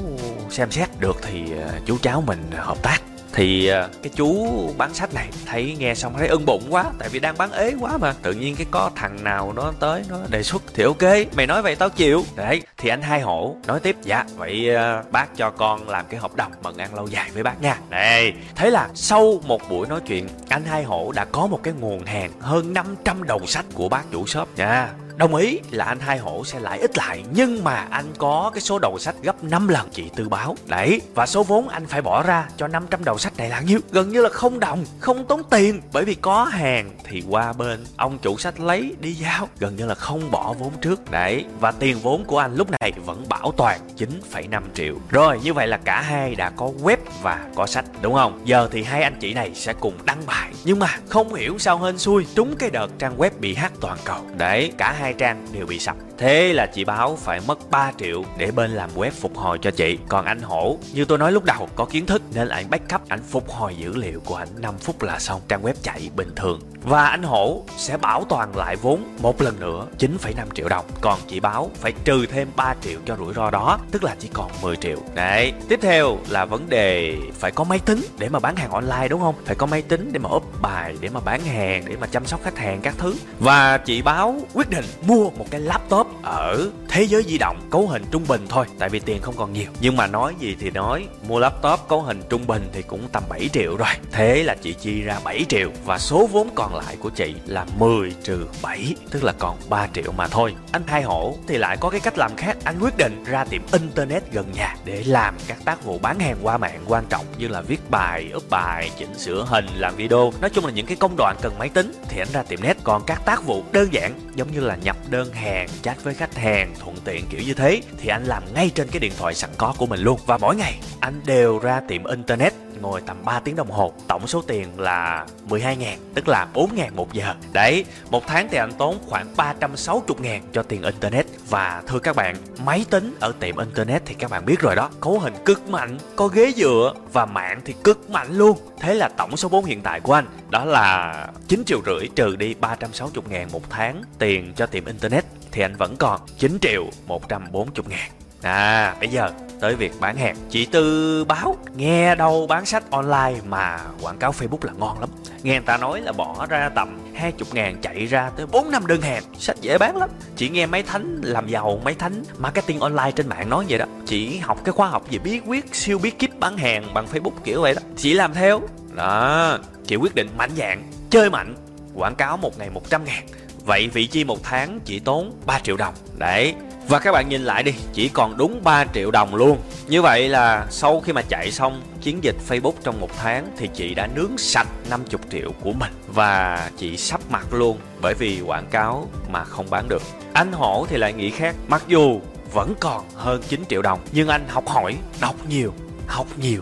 xem 0.50 0.72
xét. 0.72 0.90
Được 1.00 1.18
thì 1.22 1.44
chú 1.86 1.98
cháu 2.02 2.22
mình 2.22 2.40
hợp 2.56 2.84
tác 2.84 2.98
thì 3.34 3.68
à, 3.68 3.88
cái 4.04 4.12
chú 4.16 4.48
bán 4.78 4.94
sách 4.94 5.14
này 5.14 5.28
thấy 5.46 5.76
nghe 5.80 5.96
xong 5.96 6.14
thấy 6.18 6.28
ưng 6.28 6.46
bụng 6.46 6.64
quá, 6.70 6.86
tại 7.00 7.10
vì 7.10 7.20
đang 7.20 7.38
bán 7.38 7.52
ế 7.52 7.74
quá 7.80 7.98
mà. 7.98 8.14
Tự 8.22 8.34
nhiên 8.34 8.56
cái 8.56 8.68
có 8.72 8.92
thằng 8.96 9.24
nào 9.24 9.54
nó 9.56 9.74
tới 9.80 10.04
nó 10.10 10.18
đề 10.30 10.44
xuất 10.44 10.64
thì 10.74 10.84
ok, 10.84 11.04
mày 11.36 11.48
nói 11.48 11.62
vậy 11.62 11.76
tao 11.76 11.90
chịu. 11.90 12.24
Đấy, 12.36 12.62
thì 12.78 12.90
anh 12.90 13.02
hai 13.02 13.22
hổ 13.22 13.56
nói 13.68 13.80
tiếp 13.80 13.96
dạ 14.04 14.26
vậy 14.36 14.76
à, 14.76 15.04
bác 15.12 15.38
cho 15.38 15.50
con 15.50 15.90
làm 15.90 16.06
cái 16.10 16.20
hợp 16.20 16.36
đồng 16.36 16.52
mận 16.64 16.78
ăn 16.78 16.96
lâu 16.96 17.08
dài 17.08 17.30
với 17.34 17.44
bác 17.44 17.62
nha. 17.62 17.78
Đây 17.90 18.34
thế 18.56 18.70
là 18.70 18.90
sau 18.94 19.42
một 19.46 19.70
buổi 19.70 19.88
nói 19.88 20.00
chuyện, 20.08 20.28
anh 20.50 20.64
hai 20.66 20.84
hổ 20.84 21.12
đã 21.12 21.26
có 21.26 21.48
một 21.48 21.60
cái 21.64 21.74
nguồn 21.80 22.06
hàng 22.06 22.32
hơn 22.40 22.74
500 22.74 23.24
đầu 23.24 23.42
sách 23.48 23.66
của 23.74 23.90
bác 23.90 24.04
chủ 24.12 24.28
shop 24.28 24.48
nha 24.56 24.90
đồng 25.18 25.36
ý 25.36 25.60
là 25.72 25.86
anh 25.86 26.00
hai 26.00 26.18
hổ 26.18 26.44
sẽ 26.46 26.60
lãi 26.60 26.80
ít 26.80 26.98
lại 26.98 27.24
nhưng 27.34 27.64
mà 27.64 27.88
anh 27.90 28.06
có 28.18 28.52
cái 28.54 28.62
số 28.62 28.80
đầu 28.80 29.00
sách 29.00 29.16
gấp 29.22 29.44
5 29.44 29.68
lần 29.68 29.90
chị 29.92 30.10
tư 30.16 30.30
báo. 30.30 30.56
Đấy 30.66 31.02
và 31.16 31.26
số 31.26 31.44
vốn 31.44 31.70
anh 31.70 31.86
phải 31.86 32.02
bỏ 32.02 32.24
ra 32.24 32.48
cho 32.58 32.68
500 32.68 33.04
đầu 33.04 33.18
sách 33.18 33.38
này 33.38 33.50
là 33.50 33.62
nhiêu? 33.62 33.80
Gần 33.92 34.10
như 34.10 34.22
là 34.22 34.30
không 34.30 34.60
đồng 34.60 34.86
không 35.00 35.26
tốn 35.26 35.42
tiền 35.50 35.82
bởi 35.94 36.06
vì 36.06 36.16
có 36.16 36.44
hàng 36.44 36.92
thì 37.04 37.24
qua 37.30 37.54
bên 37.54 37.86
ông 37.98 38.18
chủ 38.18 38.38
sách 38.38 38.60
lấy 38.60 38.96
đi 39.00 39.14
giao. 39.14 39.50
Gần 39.60 39.76
như 39.76 39.86
là 39.86 39.96
không 39.96 40.32
bỏ 40.32 40.54
vốn 40.60 40.74
trước. 40.82 41.12
Đấy 41.12 41.46
và 41.60 41.72
tiền 41.72 42.00
vốn 42.00 42.26
của 42.26 42.40
anh 42.40 42.56
lúc 42.56 42.68
này 42.82 42.94
vẫn 43.06 43.30
bảo 43.30 43.54
toàn 43.58 43.80
9,5 43.98 44.62
triệu. 44.74 44.96
Rồi 45.10 45.40
như 45.44 45.54
vậy 45.54 45.68
là 45.68 45.78
cả 45.78 46.02
hai 46.02 46.36
đã 46.36 46.50
có 46.50 46.72
web 46.84 46.98
và 47.22 47.46
có 47.56 47.68
sách 47.68 47.86
đúng 48.02 48.14
không? 48.14 48.42
Giờ 48.46 48.70
thì 48.72 48.84
hai 48.84 49.04
anh 49.04 49.18
chị 49.20 49.34
này 49.34 49.52
sẽ 49.56 49.74
cùng 49.74 49.94
đăng 50.06 50.26
bài. 50.26 50.52
Nhưng 50.64 50.80
mà 50.80 50.88
không 51.10 51.34
hiểu 51.34 51.58
sao 51.60 51.78
hên 51.78 51.98
xui 51.98 52.26
trúng 52.36 52.56
cái 52.56 52.70
đợt 52.70 52.88
trang 53.00 53.18
web 53.18 53.30
bị 53.40 53.56
hack 53.56 53.82
toàn 53.82 53.98
cầu. 54.06 54.22
Đấy 54.38 54.72
cả 54.78 54.92
hai 54.92 55.07
hai 55.08 55.14
trang 55.14 55.46
đều 55.54 55.66
bị 55.66 55.80
sập. 55.80 56.07
Thế 56.18 56.54
là 56.54 56.66
chị 56.66 56.86
báo 56.86 57.16
phải 57.16 57.40
mất 57.48 57.72
3 57.72 57.92
triệu 57.98 58.24
để 58.38 58.52
bên 58.52 58.72
làm 58.72 58.90
web 58.96 59.12
phục 59.12 59.38
hồi 59.38 59.60
cho 59.62 59.72
chị. 59.72 59.98
Còn 60.10 60.26
anh 60.26 60.42
Hổ, 60.42 60.78
như 60.94 61.06
tôi 61.06 61.18
nói 61.18 61.32
lúc 61.32 61.44
đầu, 61.44 61.70
có 61.76 61.86
kiến 61.86 62.06
thức 62.06 62.22
nên 62.34 62.50
ảnh 62.50 62.70
backup, 62.70 63.10
ảnh 63.10 63.24
phục 63.30 63.50
hồi 63.50 63.76
dữ 63.76 63.96
liệu 63.96 64.20
của 64.26 64.36
ảnh 64.36 64.48
5 64.58 64.78
phút 64.78 65.04
là 65.04 65.20
xong. 65.20 65.42
Trang 65.48 65.64
web 65.64 65.74
chạy 65.84 66.10
bình 66.16 66.36
thường. 66.36 66.60
Và 66.84 67.06
anh 67.08 67.24
Hổ 67.24 67.64
sẽ 67.78 67.98
bảo 67.98 68.26
toàn 68.30 68.58
lại 68.58 68.76
vốn 68.76 69.16
một 69.22 69.42
lần 69.42 69.60
nữa 69.60 69.88
9,5 70.00 70.48
triệu 70.54 70.70
đồng. 70.70 70.86
Còn 71.02 71.20
chị 71.28 71.40
báo 71.40 71.72
phải 71.76 71.94
trừ 72.04 72.26
thêm 72.26 72.48
3 72.56 72.76
triệu 72.82 73.00
cho 73.06 73.16
rủi 73.16 73.34
ro 73.34 73.50
đó, 73.50 73.80
tức 73.92 74.04
là 74.04 74.16
chỉ 74.20 74.30
còn 74.34 74.52
10 74.62 74.76
triệu. 74.76 74.98
Đấy. 75.16 75.54
Tiếp 75.70 75.80
theo 75.82 76.18
là 76.30 76.46
vấn 76.46 76.70
đề 76.70 77.18
phải 77.34 77.52
có 77.52 77.64
máy 77.64 77.80
tính 77.80 78.02
để 78.18 78.30
mà 78.30 78.40
bán 78.40 78.56
hàng 78.56 78.72
online 78.72 79.08
đúng 79.08 79.22
không? 79.22 79.36
Phải 79.46 79.56
có 79.56 79.66
máy 79.66 79.82
tính 79.82 80.10
để 80.14 80.20
mà 80.20 80.30
up 80.36 80.62
bài, 80.62 80.96
để 81.00 81.10
mà 81.10 81.20
bán 81.20 81.42
hàng, 81.42 81.84
để 81.86 81.96
mà 82.02 82.08
chăm 82.08 82.26
sóc 82.26 82.40
khách 82.44 82.58
hàng 82.58 82.82
các 82.82 82.96
thứ. 82.98 83.16
Và 83.40 83.78
chị 83.78 84.02
báo 84.02 84.36
quyết 84.54 84.70
định 84.70 84.86
mua 85.06 85.30
một 85.30 85.46
cái 85.52 85.62
laptop 85.62 86.07
ở 86.28 86.70
thế 86.90 87.04
giới 87.04 87.24
di 87.24 87.38
động 87.38 87.60
cấu 87.72 87.88
hình 87.88 88.04
trung 88.12 88.24
bình 88.28 88.46
thôi, 88.50 88.66
tại 88.80 88.90
vì 88.90 89.00
tiền 89.00 89.22
không 89.22 89.36
còn 89.38 89.54
nhiều. 89.54 89.72
Nhưng 89.82 89.98
mà 89.98 90.08
nói 90.08 90.34
gì 90.40 90.56
thì 90.60 90.70
nói, 90.70 91.08
mua 91.28 91.40
laptop 91.40 91.80
cấu 91.90 92.02
hình 92.02 92.22
trung 92.30 92.48
bình 92.48 92.70
thì 92.74 92.82
cũng 92.82 93.08
tầm 93.12 93.24
7 93.30 93.50
triệu 93.54 93.78
rồi. 93.78 93.88
Thế 94.12 94.44
là 94.44 94.56
chị 94.62 94.74
chi 94.74 95.02
ra 95.02 95.20
7 95.24 95.46
triệu 95.50 95.72
và 95.86 96.00
số 96.00 96.28
vốn 96.28 96.50
còn 96.56 96.76
lại 96.76 96.98
của 97.00 97.10
chị 97.10 97.36
là 97.46 97.66
10 97.78 98.14
trừ 98.24 98.46
7 98.62 98.96
tức 99.12 99.24
là 99.24 99.34
còn 99.40 99.58
3 99.70 99.88
triệu 99.94 100.12
mà 100.12 100.28
thôi. 100.28 100.56
Anh 100.72 100.82
hai 100.88 101.02
hổ 101.02 101.38
thì 101.48 101.58
lại 101.58 101.78
có 101.78 101.90
cái 101.90 102.00
cách 102.00 102.18
làm 102.18 102.36
khác. 102.36 102.58
Anh 102.64 102.80
quyết 102.80 102.98
định 102.98 103.24
ra 103.24 103.46
tiệm 103.46 103.62
internet 103.72 104.32
gần 104.32 104.52
nhà 104.54 104.76
để 104.86 105.04
làm 105.06 105.36
các 105.48 105.58
tác 105.66 105.84
vụ 105.84 106.00
bán 106.00 106.20
hàng 106.20 106.38
qua 106.42 106.58
mạng 106.58 106.82
quan 106.88 107.06
trọng 107.10 107.26
như 107.38 107.48
là 107.48 107.62
viết 107.62 107.80
bài, 107.90 108.32
up 108.36 108.50
bài, 108.50 108.92
chỉnh 108.98 109.20
sửa 109.20 109.46
hình, 109.50 109.66
làm 109.76 109.96
video. 109.96 110.34
Nói 110.42 110.50
chung 110.50 110.66
là 110.66 110.72
những 110.72 110.86
cái 110.86 110.98
công 110.98 111.16
đoạn 111.18 111.36
cần 111.42 111.60
máy 111.60 111.70
tính 111.70 111.94
thì 112.10 112.22
anh 112.22 112.28
ra 112.34 112.44
tiệm 112.44 112.62
net. 112.62 112.78
Còn 112.84 113.04
các 113.06 113.26
tác 113.26 113.46
vụ 113.46 113.64
đơn 113.72 113.94
giản, 113.94 114.20
giống 114.36 114.52
như 114.52 114.60
là 114.60 114.76
nhập 114.76 114.98
đơn 115.10 115.34
hàng, 115.34 115.68
chat 115.82 116.04
với 116.04 116.14
khách 116.18 116.36
hàng 116.36 116.74
thuận 116.80 116.96
tiện 117.06 117.26
kiểu 117.30 117.42
như 117.46 117.54
thế, 117.54 117.82
thì 117.98 118.10
anh 118.10 118.24
làm 118.24 118.44
ngay 118.54 118.72
trên 118.76 118.88
cái 118.88 119.00
điện 119.00 119.14
thoại 119.18 119.34
sẵn 119.34 119.50
có 119.58 119.74
của 119.78 119.86
mình 119.86 120.00
luôn. 120.00 120.20
Và 120.26 120.38
mỗi 120.38 120.56
ngày, 120.56 120.80
anh 121.00 121.22
đều 121.26 121.60
ra 121.60 121.82
tiệm 121.88 122.04
internet 122.04 122.54
ngồi 122.82 123.02
tầm 123.02 123.26
3 123.26 123.40
tiếng 123.40 123.56
đồng 123.56 123.72
hồ. 123.72 123.94
Tổng 124.08 124.28
số 124.28 124.42
tiền 124.48 124.80
là 124.80 125.26
12 125.50 125.76
ngàn, 125.76 126.00
tức 126.14 126.28
là 126.28 126.48
4 126.54 126.76
ngàn 126.76 126.96
một 126.96 127.14
giờ. 127.14 127.34
Đấy, 127.54 127.86
một 128.10 128.28
tháng 128.28 128.48
thì 128.52 128.58
anh 128.58 128.72
tốn 128.72 128.98
khoảng 129.08 129.28
360 129.36 130.18
ngàn 130.22 130.42
cho 130.54 130.64
tiền 130.64 130.84
internet. 130.84 131.26
Và 131.50 131.84
thưa 131.88 132.00
các 132.00 132.16
bạn, 132.16 132.36
máy 132.66 132.86
tính 132.90 133.16
ở 133.20 133.32
tiệm 133.40 133.58
internet 133.58 134.02
thì 134.06 134.14
các 134.14 134.32
bạn 134.32 134.46
biết 134.46 134.60
rồi 134.60 134.76
đó, 134.76 134.90
cấu 135.02 135.20
hình 135.20 135.34
cực 135.46 135.70
mạnh, 135.70 135.98
có 136.16 136.28
ghế 136.28 136.52
dựa 136.56 136.94
và 137.14 137.26
mạng 137.26 137.62
thì 137.66 137.74
cực 137.84 138.10
mạnh 138.10 138.38
luôn. 138.38 138.58
Thế 138.80 138.94
là 138.94 139.10
tổng 139.10 139.38
số 139.38 139.50
vốn 139.50 139.66
hiện 139.66 139.82
tại 139.82 140.00
của 140.00 140.14
anh, 140.14 140.26
đó 140.50 140.66
là 140.66 141.28
9 141.48 141.64
triệu 141.66 141.82
rưỡi 141.86 142.10
trừ 142.16 142.36
đi 142.36 142.54
360 142.54 143.24
ngàn 143.30 143.50
một 143.52 143.70
tháng 143.70 144.04
tiền 144.20 144.54
cho 144.56 144.66
tiệm 144.66 144.86
internet 144.86 145.26
thì 145.58 145.64
anh 145.64 145.76
vẫn 145.76 145.96
còn 145.96 146.20
9 146.38 146.58
triệu 146.62 146.86
140 147.08 147.86
ngàn. 147.90 148.10
À 148.42 148.96
bây 149.00 149.10
giờ 149.10 149.30
tới 149.60 149.76
việc 149.76 149.92
bán 150.00 150.18
hàng. 150.18 150.36
Chị 150.50 150.66
Tư 150.66 151.24
báo, 151.24 151.56
Nghe 151.76 152.16
đâu 152.16 152.48
bán 152.48 152.66
sách 152.66 152.92
online 152.92 153.42
mà 153.48 153.80
quảng 154.02 154.18
cáo 154.18 154.32
Facebook 154.32 154.58
là 154.62 154.74
ngon 154.78 155.00
lắm. 155.00 155.10
Nghe 155.44 155.52
người 155.52 155.66
ta 155.66 155.78
nói 155.78 156.02
là 156.02 156.12
bỏ 156.12 156.46
ra 156.50 156.70
tầm 156.70 157.00
20 157.16 157.48
ngàn 157.54 157.78
chạy 157.82 158.06
ra 158.06 158.30
tới 158.38 158.46
4 158.46 158.72
năm 158.72 158.88
đơn 158.88 159.02
hàng. 159.02 159.24
Sách 159.40 159.58
dễ 159.62 159.78
bán 159.78 159.98
lắm. 159.98 160.10
Chị 160.36 160.50
nghe 160.50 160.66
mấy 160.66 160.84
thánh 160.84 161.22
làm 161.24 161.48
giàu, 161.48 161.82
mấy 161.84 161.94
thánh 161.94 162.24
marketing 162.38 162.80
online 162.80 163.12
trên 163.16 163.28
mạng 163.28 163.50
nói 163.50 163.66
vậy 163.70 163.78
đó. 163.78 163.86
Chị 164.06 164.38
học 164.38 164.58
cái 164.64 164.74
khóa 164.74 164.88
học 164.88 165.04
về 165.12 165.18
bí 165.18 165.40
quyết, 165.46 165.76
siêu 165.76 166.00
bí 166.00 166.10
kíp 166.10 166.40
bán 166.40 166.58
hàng 166.58 166.94
bằng 166.94 167.08
Facebook 167.14 167.32
kiểu 167.44 167.62
vậy 167.62 167.74
đó. 167.74 167.82
Chị 167.96 168.14
làm 168.14 168.34
theo. 168.34 168.62
Đó, 168.96 169.58
Chị 169.86 169.96
quyết 169.96 170.16
định 170.16 170.30
mạnh 170.38 170.52
dạng, 170.58 170.84
Chơi 171.10 171.30
mạnh, 171.30 171.56
Quảng 171.96 172.16
cáo 172.16 172.38
một 172.38 172.60
ngày 172.60 172.70
100 172.70 173.06
ngàn. 173.06 173.24
Vậy 173.68 173.88
vị 173.94 174.08
chi 174.08 174.24
một 174.24 174.44
tháng 174.44 174.80
chỉ 174.86 175.00
tốn 175.00 175.34
3 175.46 175.60
triệu 175.60 175.78
đồng 175.78 175.94
Đấy 176.18 176.54
và 176.88 177.00
các 177.00 177.12
bạn 177.12 177.30
nhìn 177.30 177.42
lại 177.42 177.64
đi, 177.64 177.74
chỉ 177.94 178.10
còn 178.10 178.38
đúng 178.38 178.64
3 178.64 178.86
triệu 178.94 179.12
đồng 179.12 179.36
luôn. 179.36 179.58
Như 179.88 180.02
vậy 180.02 180.30
là 180.30 180.68
sau 180.70 181.00
khi 181.00 181.14
mà 181.14 181.22
chạy 181.22 181.52
xong 181.52 181.82
chiến 182.02 182.24
dịch 182.24 182.36
Facebook 182.50 182.74
trong 182.84 183.02
một 183.02 183.10
tháng 183.18 183.48
thì 183.58 183.70
chị 183.74 183.94
đã 183.94 184.08
nướng 184.16 184.38
sạch 184.38 184.68
50 184.90 185.20
triệu 185.32 185.52
của 185.62 185.72
mình 185.72 185.92
và 186.08 186.70
chị 186.78 186.98
sắp 186.98 187.22
mặt 187.30 187.54
luôn 187.54 187.78
bởi 188.02 188.14
vì 188.14 188.42
quảng 188.42 188.68
cáo 188.72 189.10
mà 189.32 189.44
không 189.44 189.70
bán 189.70 189.90
được. 189.90 190.02
Anh 190.34 190.52
Hổ 190.52 190.86
thì 190.90 190.98
lại 190.98 191.14
nghĩ 191.14 191.30
khác, 191.30 191.56
mặc 191.68 191.84
dù 191.88 192.22
vẫn 192.54 192.74
còn 192.80 193.06
hơn 193.16 193.42
9 193.48 193.64
triệu 193.70 193.82
đồng 193.82 194.00
nhưng 194.12 194.28
anh 194.28 194.48
học 194.48 194.68
hỏi, 194.68 194.98
đọc 195.22 195.36
nhiều, 195.50 195.74
học 196.08 196.28
nhiều 196.42 196.62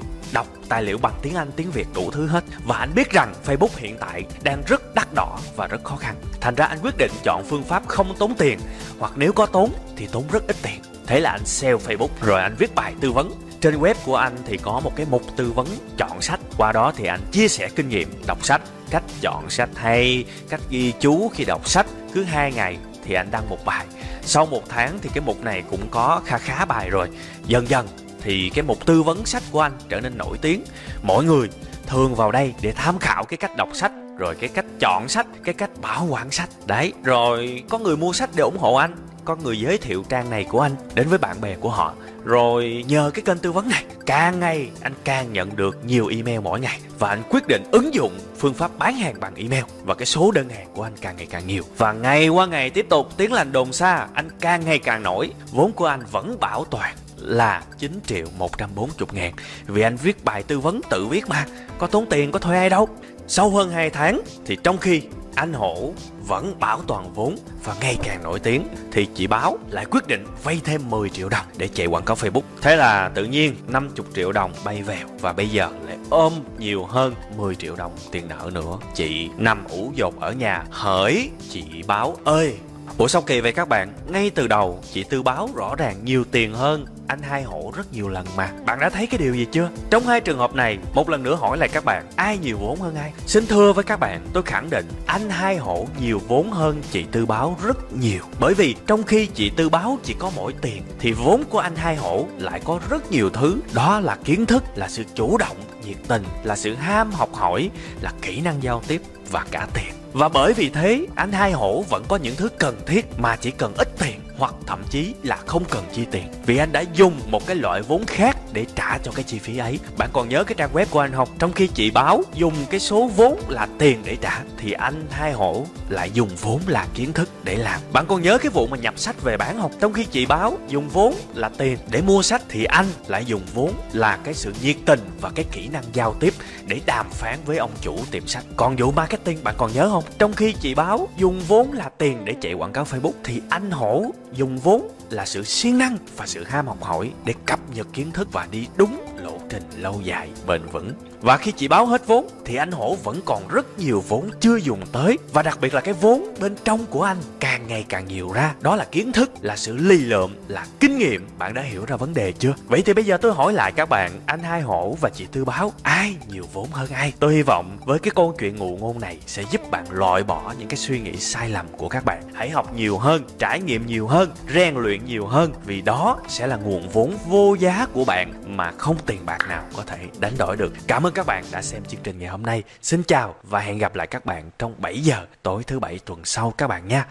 tài 0.70 0.84
liệu 0.84 0.98
bằng 0.98 1.14
tiếng 1.22 1.36
Anh, 1.36 1.52
tiếng 1.56 1.72
Việt 1.72 1.88
đủ 1.94 2.12
thứ 2.12 2.28
hết 2.28 2.44
và 2.66 2.78
anh 2.78 2.94
biết 2.96 3.12
rằng 3.12 3.34
Facebook 3.46 3.78
hiện 3.78 3.98
tại 4.00 4.24
đang 4.44 4.64
rất 4.68 4.96
đắt 4.96 5.14
đỏ 5.14 5.40
và 5.56 5.68
rất 5.68 5.84
khó 5.84 5.96
khăn. 5.96 6.16
Thành 6.42 6.56
ra 6.56 6.66
anh 6.66 6.80
quyết 6.82 6.98
định 6.98 7.12
chọn 7.24 7.44
phương 7.50 7.64
pháp 7.64 7.88
không 7.88 8.16
tốn 8.20 8.36
tiền 8.38 8.60
hoặc 9.00 9.12
nếu 9.16 9.34
có 9.34 9.46
tốn 9.46 9.74
thì 9.96 10.08
tốn 10.12 10.24
rất 10.32 10.48
ít 10.48 10.56
tiền. 10.62 10.82
Thế 11.08 11.20
là 11.20 11.32
anh 11.32 11.46
sell 11.46 11.78
Facebook 11.78 12.10
rồi 12.22 12.42
anh 12.42 12.56
viết 12.60 12.76
bài 12.76 12.94
tư 13.02 13.12
vấn. 13.12 13.32
Trên 13.62 13.80
web 13.80 13.96
của 14.06 14.16
anh 14.16 14.36
thì 14.46 14.58
có 14.58 14.80
một 14.80 14.96
cái 14.96 15.06
mục 15.10 15.22
tư 15.38 15.52
vấn 15.52 15.68
chọn 15.98 16.22
sách. 16.22 16.40
Qua 16.58 16.72
đó 16.72 16.94
thì 16.98 17.06
anh 17.06 17.20
chia 17.32 17.48
sẻ 17.48 17.70
kinh 17.76 17.90
nghiệm 17.90 18.10
đọc 18.28 18.46
sách, 18.46 18.62
cách 18.90 19.04
chọn 19.22 19.50
sách 19.50 19.70
hay, 19.76 20.26
cách 20.50 20.62
ghi 20.70 20.94
chú 21.00 21.30
khi 21.30 21.46
đọc 21.46 21.70
sách. 21.70 21.86
Cứ 22.14 22.24
hai 22.24 22.52
ngày 22.52 22.78
thì 23.06 23.14
anh 23.14 23.32
đăng 23.32 23.50
một 23.50 23.66
bài. 23.66 23.86
Sau 24.22 24.46
một 24.46 24.64
tháng 24.70 25.00
thì 25.02 25.10
cái 25.14 25.24
mục 25.26 25.44
này 25.44 25.64
cũng 25.70 25.88
có 25.92 26.22
kha 26.26 26.38
khá 26.38 26.66
bài 26.66 26.90
rồi. 26.90 27.10
Dần 27.46 27.70
dần 27.70 27.88
thì 28.26 28.52
cái 28.54 28.64
mục 28.64 28.86
tư 28.86 29.04
vấn 29.04 29.26
sách 29.26 29.44
của 29.52 29.62
anh 29.62 29.72
trở 29.90 30.02
nên 30.02 30.18
nổi 30.18 30.38
tiếng. 30.42 30.64
Mọi 31.04 31.24
người 31.24 31.50
thường 31.88 32.16
vào 32.16 32.32
đây 32.32 32.54
để 32.62 32.72
tham 32.72 33.00
khảo 33.00 33.24
cái 33.24 33.38
cách 33.38 33.58
đọc 33.58 33.70
sách, 33.74 33.92
rồi 34.18 34.36
cái 34.36 34.50
cách 34.50 34.66
chọn 34.80 35.10
sách, 35.10 35.28
cái 35.44 35.54
cách 35.54 35.70
bảo 35.82 36.08
quản 36.10 36.32
sách. 36.32 36.50
Đấy, 36.66 36.94
rồi 37.04 37.64
có 37.70 37.78
người 37.78 37.98
mua 37.98 38.14
sách 38.14 38.30
để 38.36 38.44
ủng 38.44 38.58
hộ 38.58 38.74
anh, 38.74 38.96
có 39.26 39.36
người 39.36 39.60
giới 39.60 39.78
thiệu 39.78 40.04
trang 40.10 40.30
này 40.30 40.44
của 40.44 40.60
anh 40.60 40.76
đến 40.94 41.08
với 41.08 41.18
bạn 41.18 41.42
bè 41.42 41.56
của 41.56 41.70
họ. 41.70 41.94
Rồi 42.24 42.86
nhờ 42.88 43.12
cái 43.14 43.22
kênh 43.22 43.38
tư 43.38 43.52
vấn 43.52 43.70
này, 43.70 43.86
càng 44.06 44.40
ngày 44.40 44.70
anh 44.82 44.94
càng 45.04 45.34
nhận 45.34 45.56
được 45.56 45.86
nhiều 45.86 46.08
email 46.08 46.40
mỗi 46.40 46.60
ngày 46.60 46.80
và 47.00 47.10
anh 47.10 47.24
quyết 47.30 47.48
định 47.48 47.64
ứng 47.72 47.94
dụng 47.94 48.20
phương 48.38 48.54
pháp 48.54 48.72
bán 48.78 48.96
hàng 48.96 49.16
bằng 49.20 49.36
email 49.36 49.64
và 49.84 49.96
cái 49.96 50.06
số 50.06 50.32
đơn 50.32 50.50
hàng 50.50 50.68
của 50.74 50.84
anh 50.84 50.94
càng 51.02 51.18
ngày 51.18 51.28
càng 51.30 51.48
nhiều. 51.48 51.64
Và 51.78 51.94
ngày 51.94 52.28
qua 52.28 52.46
ngày 52.46 52.70
tiếp 52.70 52.86
tục, 52.90 53.10
tiếng 53.18 53.34
lành 53.34 53.52
đồn 53.52 53.74
xa, 53.74 54.08
anh 54.14 54.30
càng 54.42 54.66
ngày 54.66 54.80
càng 54.80 55.04
nổi. 55.04 55.32
Vốn 55.52 55.72
của 55.72 55.86
anh 55.86 56.04
vẫn 56.12 56.38
bảo 56.40 56.66
toàn 56.66 56.96
là 57.26 57.64
9 57.78 58.00
triệu 58.06 58.26
140 58.38 59.08
ngàn 59.12 59.34
Vì 59.68 59.82
anh 59.82 59.96
viết 59.96 60.26
bài 60.26 60.44
tư 60.44 60.60
vấn 60.60 60.82
tự 60.90 61.06
viết 61.06 61.28
mà, 61.28 61.46
Có 61.78 61.88
tốn 61.88 62.06
tiền 62.10 62.32
có 62.32 62.40
thuê 62.40 62.58
ai 62.58 62.70
đâu 62.70 62.90
Sau 63.28 63.50
hơn 63.50 63.72
2 63.72 63.90
tháng 63.90 64.22
thì 64.46 64.58
trong 64.64 64.78
khi 64.78 65.02
anh 65.36 65.54
Hổ 65.54 65.94
vẫn 66.28 66.60
bảo 66.60 66.82
toàn 66.88 67.14
vốn 67.14 67.36
và 67.64 67.76
ngày 67.82 67.98
càng 68.04 68.24
nổi 68.24 68.40
tiếng 68.40 68.68
thì 68.92 69.08
chị 69.16 69.28
báo 69.28 69.58
lại 69.70 69.86
quyết 69.92 70.08
định 70.08 70.26
vay 70.44 70.62
thêm 70.64 70.90
10 70.90 71.10
triệu 71.10 71.30
đồng 71.30 71.46
để 71.58 71.68
chạy 71.68 71.88
quảng 71.88 72.06
cáo 72.06 72.16
Facebook. 72.16 72.42
Thế 72.62 72.76
là 72.76 73.12
tự 73.16 73.24
nhiên 73.26 73.56
50 73.68 74.06
triệu 74.16 74.32
đồng 74.32 74.54
bay 74.64 74.82
vèo 74.82 75.08
và 75.22 75.34
bây 75.34 75.50
giờ 75.50 75.70
lại 75.88 75.98
ôm 76.10 76.34
nhiều 76.58 76.86
hơn 76.86 77.14
10 77.38 77.56
triệu 77.56 77.76
đồng 77.76 77.92
tiền 78.12 78.28
nợ 78.28 78.50
nữa. 78.54 78.78
Chị 78.96 79.30
nằm 79.38 79.66
ủ 79.70 79.92
dột 79.96 80.20
ở 80.20 80.32
nhà 80.32 80.64
hỡi 80.72 81.30
chị 81.50 81.64
báo 81.88 82.18
ơi 82.24 82.56
Ủa 82.98 83.08
sao 83.08 83.22
kỳ 83.22 83.42
vậy 83.42 83.52
các 83.52 83.70
bạn? 83.70 83.94
Ngay 84.08 84.30
từ 84.30 84.48
đầu 84.48 84.84
chị 84.94 85.04
tư 85.04 85.24
báo 85.24 85.50
rõ 85.56 85.76
ràng 85.76 85.96
nhiều 86.04 86.24
tiền 86.32 86.54
hơn 86.54 86.86
anh 87.08 87.22
hai 87.22 87.44
hổ 87.44 87.72
rất 87.76 87.94
nhiều 87.94 88.10
lần 88.10 88.26
mà. 88.38 88.52
Bạn 88.66 88.80
đã 88.80 88.90
thấy 88.90 89.08
cái 89.08 89.18
điều 89.18 89.36
gì 89.36 89.46
chưa? 89.52 89.70
Trong 89.90 90.04
hai 90.04 90.22
trường 90.22 90.38
hợp 90.38 90.56
này, 90.56 90.78
một 90.94 91.10
lần 91.10 91.24
nữa 91.24 91.36
hỏi 91.36 91.58
lại 91.58 91.70
các 91.70 91.86
bạn, 91.86 92.06
ai 92.16 92.38
nhiều 92.38 92.58
vốn 92.58 92.80
hơn 92.80 92.96
ai? 92.96 93.14
Xin 93.26 93.48
thưa 93.48 93.74
với 93.74 93.84
các 93.84 94.00
bạn, 94.00 94.28
tôi 94.34 94.44
khẳng 94.44 94.70
định 94.70 94.86
anh 95.06 95.30
hai 95.30 95.58
hổ 95.58 95.88
nhiều 96.00 96.22
vốn 96.28 96.52
hơn 96.52 96.82
chị 96.92 97.06
tư 97.12 97.26
báo 97.26 97.58
rất 97.64 97.94
nhiều. 97.94 98.22
Bởi 98.40 98.54
vì 98.54 98.76
trong 98.88 99.04
khi 99.04 99.26
chị 99.26 99.52
tư 99.58 99.70
báo 99.70 99.98
chỉ 100.04 100.16
có 100.20 100.32
mỗi 100.36 100.54
tiền, 100.62 100.84
thì 101.00 101.12
vốn 101.12 101.44
của 101.50 101.60
anh 101.60 101.76
hai 101.76 101.96
hổ 101.96 102.28
lại 102.38 102.62
có 102.64 102.80
rất 102.90 103.12
nhiều 103.12 103.30
thứ. 103.30 103.58
Đó 103.74 104.00
là 104.00 104.18
kiến 104.24 104.46
thức, 104.46 104.64
là 104.76 104.88
sự 104.88 105.04
chủ 105.16 105.38
động, 105.38 105.58
nhiệt 105.86 105.98
tình, 106.08 106.24
là 106.44 106.56
sự 106.56 106.76
ham 106.76 107.12
học 107.12 107.30
hỏi, 107.34 107.70
là 108.02 108.12
kỹ 108.22 108.42
năng 108.42 108.64
giao 108.64 108.82
tiếp 108.88 109.02
và 109.32 109.46
cả 109.52 109.68
tiền. 109.74 109.94
Và 110.14 110.30
bởi 110.30 110.54
vì 110.54 110.70
thế, 110.70 111.06
anh 111.16 111.32
hai 111.32 111.52
hổ 111.52 111.84
vẫn 111.90 112.04
có 112.08 112.16
những 112.16 112.36
thứ 112.36 112.50
cần 112.60 112.76
thiết 112.86 113.20
mà 113.20 113.36
chỉ 113.36 113.52
cần 113.52 113.74
ít 113.78 113.88
tiền 114.00 114.20
hoặc 114.38 114.54
thậm 114.68 114.84
chí 114.90 115.14
là 115.24 115.36
không 115.36 115.64
cần 115.72 115.84
chi 115.94 116.06
tiền. 116.12 116.28
Vì 116.46 116.58
anh 116.58 116.72
đã 116.72 116.84
dùng 116.94 117.14
một 117.32 117.48
cái 117.48 117.56
loại 117.56 117.82
vốn 117.82 118.06
khác 118.08 118.38
để 118.56 118.66
trả 118.76 118.98
cho 119.04 119.12
cái 119.16 119.24
chi 119.24 119.40
phí 119.40 119.58
ấy. 119.58 119.80
Bạn 119.98 120.10
còn 120.14 120.30
nhớ 120.30 120.44
cái 120.44 120.56
trang 120.58 120.74
web 120.74 120.86
của 120.90 121.00
anh 121.00 121.12
không? 121.16 121.30
Trong 121.40 121.54
khi 121.54 121.68
chị 121.68 121.92
báo, 121.92 122.24
dùng 122.34 122.54
cái 122.70 122.80
số 122.80 123.10
vốn 123.16 123.40
là 123.50 123.68
tiền 123.78 124.02
để 124.06 124.16
trả, 124.22 124.42
thì 124.58 124.72
anh 124.72 125.06
hai 125.12 125.34
hổ 125.34 125.66
lại 125.90 126.12
dùng 126.14 126.30
vốn 126.42 126.62
là 126.68 126.88
kiến 126.94 127.14
thức 127.14 127.30
để 127.44 127.56
làm. 127.56 127.82
Bạn 127.94 128.06
còn 128.08 128.22
nhớ 128.22 128.38
cái 128.38 128.50
vụ 128.50 128.68
mà 128.68 128.78
nhập 128.78 128.94
sách 128.98 129.24
về 129.24 129.38
bán 129.38 129.62
không? 129.62 129.72
Trong 129.80 129.94
khi 129.94 130.06
chị 130.06 130.26
báo, 130.26 130.58
dùng 130.68 130.90
vốn 130.90 131.16
là 131.34 131.50
tiền 131.58 131.78
để 131.92 132.02
mua 132.02 132.22
sách, 132.22 132.42
thì 132.50 132.64
anh 132.64 132.86
lại 133.08 133.26
dùng 133.26 133.42
vốn 133.54 133.72
là 133.94 134.18
cái 134.24 134.34
sự 134.34 134.54
nhiệt 134.62 134.76
tình 134.86 135.00
và 135.22 135.32
cái 135.36 135.46
kỹ 135.52 135.68
năng 135.68 135.84
giao 135.94 136.14
tiếp 136.20 136.34
để 136.68 136.80
đàm 136.86 137.10
phán 137.10 137.40
với 137.46 137.58
ông 137.58 137.72
chủ 137.82 137.98
tiệm 138.12 138.28
sách. 138.28 138.44
Còn 138.56 138.76
vụ 138.76 138.92
marketing, 138.92 139.44
bạn 139.44 139.56
còn 139.58 139.74
nhớ 139.74 139.90
không? 139.90 140.04
Trong 140.18 140.34
khi 140.34 140.54
chị 140.62 140.76
báo, 140.76 141.08
dùng 141.18 141.42
vốn 141.48 141.74
là 141.74 141.90
tiền 141.98 142.26
để 142.26 142.36
chạy 142.42 142.54
quảng 142.54 142.74
cáo 142.74 142.84
facebook, 142.84 143.14
thì 143.24 143.42
anh 143.50 143.72
hổ 143.72 144.06
dùng 144.34 144.58
vốn 144.58 144.88
là 145.10 145.26
sự 145.26 145.44
siêng 145.44 145.78
năng 145.78 145.98
và 146.18 146.28
sự 146.28 146.44
ham 146.44 146.68
học 146.68 146.84
hỏi 146.84 147.12
để 147.26 147.34
cập 147.46 147.60
nhật 147.76 147.88
kiến 147.94 148.12
thức 148.12 148.28
và 148.32 148.45
đi 148.52 148.68
đúng 148.78 148.98
lộ 149.18 149.38
trình 149.50 149.64
lâu 149.78 150.02
dài 150.04 150.30
bền 150.48 150.62
vững 150.72 150.94
và 151.26 151.38
khi 151.38 151.52
chị 151.52 151.68
báo 151.68 151.86
hết 151.86 152.08
vốn, 152.08 152.28
thì 152.46 152.56
anh 152.56 152.72
hổ 152.72 152.96
vẫn 153.04 153.22
còn 153.26 153.48
rất 153.48 153.80
nhiều 153.80 154.04
vốn 154.08 154.30
chưa 154.40 154.56
dùng 154.56 154.82
tới. 154.92 155.18
Và 155.34 155.42
đặc 155.42 155.58
biệt 155.62 155.74
là 155.74 155.82
cái 155.82 155.94
vốn 155.94 156.34
bên 156.40 156.56
trong 156.64 156.86
của 156.86 157.04
anh 157.04 157.18
càng 157.40 157.68
ngày 157.68 157.86
càng 157.90 158.08
nhiều 158.08 158.32
ra. 158.32 158.54
Đó 158.62 158.76
là 158.76 158.86
kiến 158.86 159.12
thức, 159.12 159.32
là 159.42 159.56
sự 159.56 159.78
lì 159.78 159.98
lợm, 159.98 160.36
là 160.48 160.66
kinh 160.80 160.98
nghiệm. 160.98 161.28
Bạn 161.38 161.54
đã 161.54 161.62
hiểu 161.62 161.86
ra 161.86 161.96
vấn 161.96 162.14
đề 162.14 162.32
chưa? 162.32 162.54
Vậy 162.68 162.82
thì 162.82 162.94
bây 162.94 163.04
giờ 163.04 163.18
tôi 163.18 163.34
hỏi 163.34 163.54
lại 163.54 163.72
các 163.72 163.90
bạn, 163.90 164.12
anh 164.26 164.44
hai 164.44 164.62
hổ 164.62 164.98
và 165.02 165.10
chị 165.10 165.26
tư 165.32 165.46
báo, 165.46 165.74
ai 165.84 166.16
nhiều 166.28 166.44
vốn 166.54 166.68
hơn 166.72 166.90
ai? 166.90 167.14
Tôi 167.20 167.34
hy 167.34 167.42
vọng 167.42 167.78
với 167.86 168.00
cái 168.00 168.12
câu 168.16 168.36
chuyện 168.40 168.56
ngụ 168.56 168.78
ngôn 168.78 169.00
này 169.00 169.18
sẽ 169.28 169.44
giúp 169.52 169.62
bạn 169.72 169.86
loại 169.90 170.24
bỏ 170.24 170.54
những 170.60 170.68
cái 170.68 170.78
suy 170.78 171.00
nghĩ 171.00 171.18
sai 171.18 171.50
lầm 171.50 171.66
của 171.78 171.90
các 171.90 172.06
bạn. 172.06 172.24
Hãy 172.34 172.50
học 172.50 172.76
nhiều 172.76 172.98
hơn, 172.98 173.24
trải 173.40 173.60
nghiệm 173.62 173.86
nhiều 173.86 174.08
hơn, 174.08 174.30
rèn 174.54 174.76
luyện 174.76 175.06
nhiều 175.06 175.28
hơn. 175.28 175.54
Vì 175.66 175.82
đó 175.82 176.18
sẽ 176.28 176.48
là 176.48 176.56
nguồn 176.56 176.90
vốn 176.90 177.18
vô 177.28 177.56
giá 177.60 177.88
của 177.94 178.06
bạn 178.06 178.34
mà 178.58 178.72
không 178.78 178.96
tiền 179.06 179.20
bạc 179.26 179.40
nào 179.50 179.64
có 179.78 179.84
thể 179.88 179.98
đánh 180.20 180.34
đổi 180.38 180.58
được. 180.58 180.74
Cảm 180.88 181.06
ơn 181.06 181.14
các 181.16 181.26
bạn 181.26 181.44
đã 181.52 181.62
xem 181.62 181.84
chương 181.86 182.02
trình 182.04 182.20
ngày 182.20 182.30
hôm 182.30 182.44
nay. 182.44 182.64
Xin 182.82 183.04
chào 183.04 183.36
và 183.44 183.60
hẹn 183.60 183.78
gặp 183.78 183.96
lại 183.96 184.08
các 184.08 184.26
bạn 184.26 184.50
trong 184.60 184.76
7 184.82 185.00
giờ 185.00 185.26
tối 185.44 185.64
thứ 185.64 185.80
bảy 185.80 186.00
tuần 186.06 186.26
sau 186.26 186.54
các 186.58 186.68
bạn 186.68 186.88
nha. 186.88 187.06